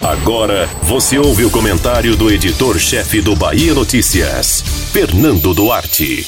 Agora 0.00 0.66
você 0.82 1.18
ouve 1.18 1.44
o 1.44 1.50
comentário 1.50 2.16
do 2.16 2.30
editor-chefe 2.30 3.20
do 3.20 3.36
Bahia 3.36 3.74
Notícias, 3.74 4.62
Fernando 4.92 5.54
Duarte. 5.54 6.26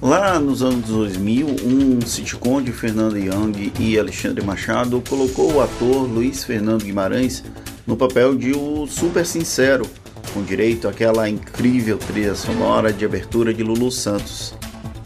Lá 0.00 0.38
nos 0.38 0.62
anos 0.62 0.88
2000, 0.88 1.46
um 1.64 2.00
sitcom 2.00 2.60
de 2.60 2.70
Fernando 2.70 3.16
Young 3.16 3.72
e 3.78 3.98
Alexandre 3.98 4.44
Machado 4.44 5.02
colocou 5.08 5.54
o 5.54 5.60
ator 5.62 6.02
Luiz 6.02 6.44
Fernando 6.44 6.84
Guimarães 6.84 7.42
no 7.86 7.96
papel 7.96 8.34
de 8.34 8.52
o 8.52 8.86
super 8.86 9.24
sincero, 9.24 9.86
com 10.34 10.42
direito 10.42 10.86
àquela 10.86 11.28
incrível 11.28 11.96
trilha 11.96 12.34
sonora 12.34 12.92
de 12.92 13.04
abertura 13.04 13.54
de 13.54 13.62
Lulu 13.62 13.90
Santos. 13.90 14.54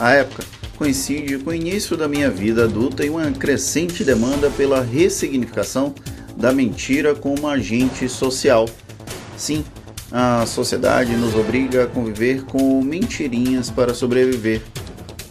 A 0.00 0.12
época 0.12 0.44
coincide 0.76 1.38
com 1.38 1.50
o 1.50 1.54
início 1.54 1.96
da 1.96 2.08
minha 2.08 2.30
vida 2.30 2.64
adulta 2.64 3.04
e 3.04 3.10
uma 3.10 3.30
crescente 3.32 4.04
demanda 4.04 4.48
pela 4.48 4.80
ressignificação 4.80 5.92
da 6.38 6.52
mentira 6.52 7.16
como 7.16 7.48
agente 7.48 8.08
social. 8.08 8.68
Sim, 9.36 9.64
a 10.10 10.46
sociedade 10.46 11.16
nos 11.16 11.34
obriga 11.34 11.82
a 11.82 11.86
conviver 11.88 12.44
com 12.44 12.80
mentirinhas 12.80 13.70
para 13.70 13.92
sobreviver. 13.92 14.62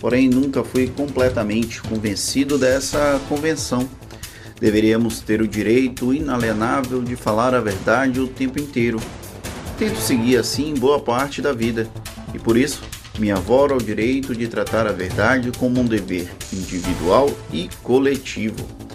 Porém, 0.01 0.27
nunca 0.27 0.65
fui 0.65 0.87
completamente 0.87 1.81
convencido 1.81 2.57
dessa 2.57 3.21
convenção. 3.29 3.87
Deveríamos 4.59 5.21
ter 5.21 5.41
o 5.41 5.47
direito 5.47 6.13
inalienável 6.13 7.01
de 7.01 7.15
falar 7.15 7.55
a 7.55 7.61
verdade 7.61 8.19
o 8.19 8.27
tempo 8.27 8.59
inteiro. 8.59 8.99
Tento 9.79 9.99
seguir 9.99 10.37
assim 10.37 10.73
boa 10.73 10.99
parte 10.99 11.41
da 11.41 11.53
vida, 11.53 11.87
e 12.33 12.39
por 12.39 12.57
isso 12.57 12.81
me 13.17 13.31
avoro 13.31 13.75
ao 13.75 13.79
direito 13.79 14.35
de 14.35 14.47
tratar 14.47 14.85
a 14.85 14.91
verdade 14.91 15.51
como 15.57 15.79
um 15.79 15.85
dever 15.85 16.29
individual 16.51 17.31
e 17.51 17.69
coletivo. 17.81 18.86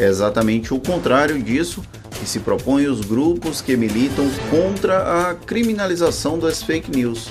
É 0.00 0.06
exatamente 0.06 0.72
o 0.72 0.80
contrário 0.80 1.42
disso 1.42 1.82
que 2.12 2.26
se 2.26 2.40
propõem 2.40 2.86
os 2.86 3.02
grupos 3.02 3.60
que 3.60 3.76
militam 3.76 4.26
contra 4.48 5.28
a 5.28 5.34
criminalização 5.34 6.38
das 6.38 6.62
fake 6.62 6.90
news. 6.90 7.30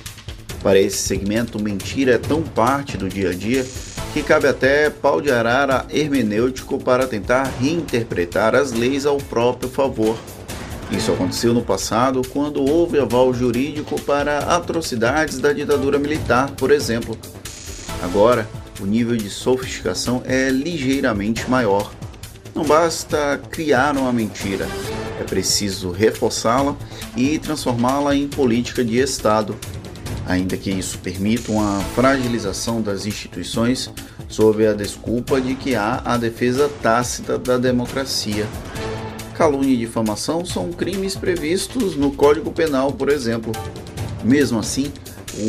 Para 0.61 0.77
esse 0.77 0.97
segmento, 0.97 1.59
mentira 1.59 2.11
é 2.11 2.17
tão 2.19 2.43
parte 2.43 2.95
do 2.95 3.09
dia 3.09 3.31
a 3.31 3.33
dia 3.33 3.65
que 4.13 4.21
cabe 4.21 4.47
até 4.47 4.87
pau 4.87 5.19
de 5.19 5.31
arara 5.31 5.87
hermenêutico 5.89 6.77
para 6.77 7.07
tentar 7.07 7.51
reinterpretar 7.59 8.53
as 8.53 8.71
leis 8.71 9.03
ao 9.03 9.17
próprio 9.17 9.67
favor. 9.67 10.15
Isso 10.91 11.11
aconteceu 11.11 11.55
no 11.55 11.63
passado 11.63 12.21
quando 12.29 12.63
houve 12.63 12.99
aval 12.99 13.33
jurídico 13.33 13.99
para 14.01 14.39
atrocidades 14.55 15.39
da 15.39 15.51
ditadura 15.51 15.97
militar, 15.97 16.51
por 16.51 16.69
exemplo. 16.69 17.17
Agora, 18.03 18.47
o 18.79 18.85
nível 18.85 19.17
de 19.17 19.31
sofisticação 19.31 20.21
é 20.23 20.51
ligeiramente 20.51 21.49
maior. 21.49 21.98
Não 22.59 22.65
basta 22.65 23.39
criar 23.49 23.95
uma 23.95 24.11
mentira, 24.11 24.67
é 25.17 25.23
preciso 25.23 25.91
reforçá-la 25.91 26.75
e 27.15 27.39
transformá-la 27.39 28.13
em 28.13 28.27
política 28.27 28.83
de 28.83 28.97
Estado, 28.99 29.55
ainda 30.27 30.57
que 30.57 30.69
isso 30.69 30.97
permita 30.97 31.53
uma 31.53 31.79
fragilização 31.95 32.81
das 32.81 33.05
instituições 33.05 33.89
sob 34.27 34.67
a 34.67 34.73
desculpa 34.73 35.39
de 35.39 35.55
que 35.55 35.73
há 35.73 36.01
a 36.03 36.17
defesa 36.17 36.69
tácita 36.81 37.39
da 37.39 37.57
democracia. 37.57 38.45
Calúnia 39.35 39.73
e 39.73 39.77
difamação 39.77 40.45
são 40.45 40.69
crimes 40.73 41.15
previstos 41.15 41.95
no 41.95 42.11
Código 42.11 42.51
Penal, 42.51 42.91
por 42.91 43.07
exemplo. 43.07 43.53
Mesmo 44.21 44.59
assim, 44.59 44.91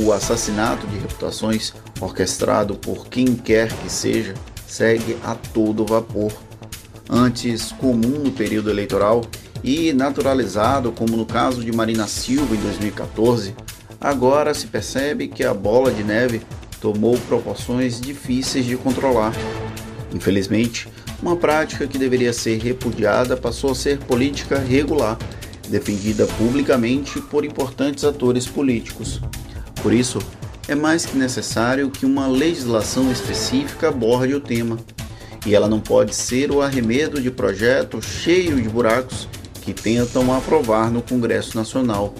o 0.04 0.12
assassinato 0.12 0.86
de 0.86 0.96
reputações 0.96 1.74
orquestrado 2.00 2.76
por 2.76 3.08
quem 3.08 3.34
quer 3.34 3.66
que 3.66 3.90
seja 3.90 4.34
segue 4.64 5.16
a 5.24 5.34
todo 5.34 5.84
vapor 5.84 6.30
antes 7.10 7.72
comum 7.72 8.20
no 8.22 8.30
período 8.30 8.70
eleitoral 8.70 9.22
e 9.64 9.92
naturalizado, 9.92 10.92
como 10.92 11.16
no 11.16 11.26
caso 11.26 11.64
de 11.64 11.72
Marina 11.72 12.06
Silva 12.06 12.54
em 12.54 12.60
2014, 12.60 13.54
agora 14.00 14.54
se 14.54 14.68
percebe 14.68 15.26
que 15.26 15.42
a 15.42 15.52
bola 15.52 15.90
de 15.90 16.04
neve 16.04 16.40
tomou 16.80 17.18
proporções 17.28 18.00
difíceis 18.00 18.64
de 18.64 18.76
controlar. 18.76 19.34
Infelizmente, 20.14 20.88
uma 21.20 21.36
prática 21.36 21.86
que 21.86 21.98
deveria 21.98 22.32
ser 22.32 22.58
repudiada 22.58 23.36
passou 23.36 23.72
a 23.72 23.74
ser 23.74 23.98
política 23.98 24.58
regular, 24.58 25.18
defendida 25.68 26.26
publicamente 26.38 27.20
por 27.20 27.44
importantes 27.44 28.04
atores 28.04 28.46
políticos. 28.46 29.20
Por 29.82 29.92
isso, 29.92 30.18
é 30.68 30.74
mais 30.74 31.04
que 31.04 31.18
necessário 31.18 31.90
que 31.90 32.06
uma 32.06 32.26
legislação 32.26 33.10
específica 33.10 33.88
aborde 33.88 34.34
o 34.34 34.40
tema 34.40 34.78
e 35.46 35.54
ela 35.54 35.68
não 35.68 35.80
pode 35.80 36.14
ser 36.14 36.50
o 36.50 36.60
arremedo 36.60 37.20
de 37.20 37.30
projetos 37.30 38.04
cheios 38.04 38.62
de 38.62 38.68
buracos 38.68 39.28
que 39.62 39.72
tentam 39.72 40.34
aprovar 40.34 40.90
no 40.90 41.02
Congresso 41.02 41.56
Nacional. 41.56 42.14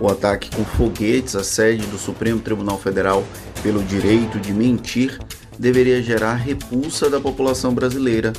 O 0.00 0.08
ataque 0.08 0.50
com 0.54 0.64
foguetes 0.64 1.36
à 1.36 1.44
sede 1.44 1.86
do 1.86 1.98
Supremo 1.98 2.40
Tribunal 2.40 2.78
Federal 2.78 3.24
pelo 3.62 3.82
direito 3.82 4.38
de 4.38 4.52
mentir 4.52 5.18
deveria 5.58 6.02
gerar 6.02 6.34
repulsa 6.34 7.08
da 7.08 7.20
população 7.20 7.72
brasileira. 7.72 8.32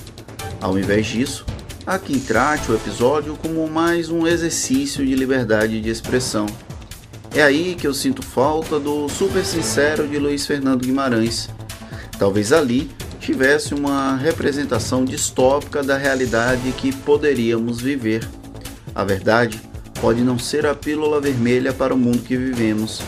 Ao 0.59 0.77
invés 0.77 1.05
disso, 1.07 1.45
há 1.85 1.97
quem 1.97 2.19
trate 2.19 2.71
o 2.71 2.75
episódio 2.75 3.37
como 3.41 3.67
mais 3.69 4.09
um 4.09 4.27
exercício 4.27 5.05
de 5.05 5.15
liberdade 5.15 5.79
de 5.79 5.89
expressão. 5.89 6.45
É 7.33 7.41
aí 7.41 7.75
que 7.75 7.87
eu 7.87 7.93
sinto 7.93 8.21
falta 8.21 8.79
do 8.79 9.07
super 9.09 9.45
sincero 9.45 10.07
de 10.07 10.17
Luiz 10.17 10.45
Fernando 10.45 10.85
Guimarães. 10.85 11.49
Talvez 12.17 12.51
ali 12.51 12.89
tivesse 13.25 13.73
uma 13.73 14.15
representação 14.15 15.03
distópica 15.03 15.81
da 15.81 15.97
realidade 15.97 16.71
que 16.73 16.95
poderíamos 16.95 17.81
viver. 17.81 18.27
A 18.93 19.03
verdade 19.03 19.59
pode 19.99 20.21
não 20.21 20.37
ser 20.37 20.67
a 20.67 20.75
pílula 20.75 21.19
vermelha 21.19 21.73
para 21.73 21.91
o 21.91 21.97
mundo 21.97 22.19
que 22.19 22.37
vivemos, 22.37 23.01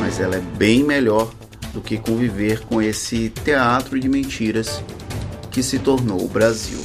mas 0.00 0.18
ela 0.18 0.34
é 0.34 0.40
bem 0.40 0.82
melhor 0.82 1.30
do 1.72 1.80
que 1.80 1.98
conviver 1.98 2.62
com 2.62 2.82
esse 2.82 3.30
teatro 3.44 3.98
de 4.00 4.08
mentiras 4.08 4.82
que 5.52 5.62
se 5.62 5.78
tornou 5.78 6.24
o 6.24 6.28
Brasil. 6.28 6.80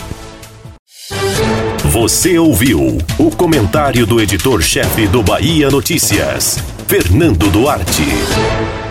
Você 1.85 2.37
ouviu 2.37 2.99
o 3.17 3.31
comentário 3.31 4.05
do 4.05 4.21
editor-chefe 4.21 5.07
do 5.07 5.23
Bahia 5.23 5.71
Notícias, 5.71 6.59
Fernando 6.87 7.49
Duarte. 7.49 8.84